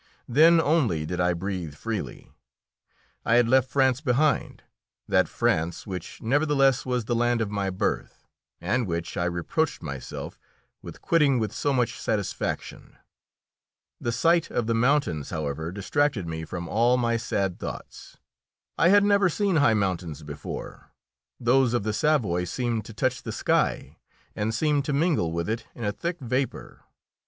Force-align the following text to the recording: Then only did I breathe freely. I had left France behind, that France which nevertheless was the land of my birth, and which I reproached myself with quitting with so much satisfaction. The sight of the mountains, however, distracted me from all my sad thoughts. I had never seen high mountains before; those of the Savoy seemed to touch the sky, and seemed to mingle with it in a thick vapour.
Then 0.27 0.59
only 0.59 1.05
did 1.05 1.19
I 1.21 1.33
breathe 1.33 1.75
freely. 1.75 2.31
I 3.23 3.35
had 3.35 3.47
left 3.47 3.69
France 3.69 4.01
behind, 4.01 4.63
that 5.07 5.27
France 5.27 5.85
which 5.85 6.19
nevertheless 6.23 6.87
was 6.87 7.05
the 7.05 7.13
land 7.13 7.39
of 7.39 7.51
my 7.51 7.69
birth, 7.69 8.25
and 8.59 8.87
which 8.87 9.15
I 9.15 9.25
reproached 9.25 9.83
myself 9.83 10.39
with 10.81 11.03
quitting 11.03 11.37
with 11.37 11.53
so 11.53 11.71
much 11.71 11.99
satisfaction. 11.99 12.97
The 13.99 14.11
sight 14.11 14.49
of 14.49 14.65
the 14.65 14.73
mountains, 14.73 15.29
however, 15.29 15.71
distracted 15.71 16.25
me 16.27 16.45
from 16.45 16.67
all 16.67 16.97
my 16.97 17.15
sad 17.15 17.59
thoughts. 17.59 18.17
I 18.79 18.89
had 18.89 19.03
never 19.03 19.29
seen 19.29 19.57
high 19.57 19.75
mountains 19.75 20.23
before; 20.23 20.89
those 21.39 21.75
of 21.75 21.83
the 21.83 21.93
Savoy 21.93 22.45
seemed 22.45 22.85
to 22.85 22.93
touch 22.95 23.21
the 23.21 23.31
sky, 23.31 23.97
and 24.35 24.55
seemed 24.55 24.83
to 24.85 24.93
mingle 24.93 25.31
with 25.31 25.47
it 25.47 25.67
in 25.75 25.83
a 25.83 25.91
thick 25.91 26.19
vapour. 26.19 26.81